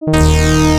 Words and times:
you 0.00 0.68